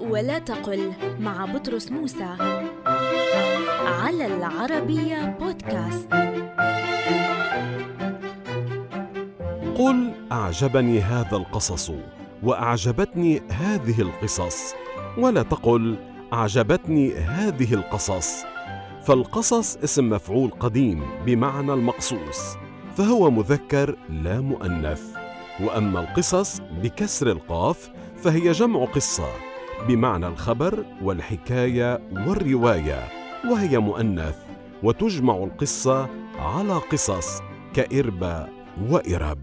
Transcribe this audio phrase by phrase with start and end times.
[0.00, 2.36] ولا تقل مع بطرس موسى
[3.86, 6.08] على العربية بودكاست.
[9.76, 11.92] قل أعجبني هذا القصص
[12.42, 14.74] وأعجبتني هذه القصص
[15.18, 15.96] ولا تقل
[16.32, 18.44] أعجبتني هذه القصص.
[19.02, 22.56] فالقصص اسم مفعول قديم بمعنى المقصوص
[22.96, 25.02] فهو مذكر لا مؤنث.
[25.60, 27.90] وأما القصص بكسر القاف
[28.22, 29.49] فهي جمع قصة.
[29.88, 33.08] بمعنى الخبر والحكاية والرواية
[33.50, 34.36] وهي مؤنث
[34.82, 36.08] وتجمع القصة
[36.38, 37.42] على قصص
[37.74, 38.46] كاربه
[38.90, 39.38] وارب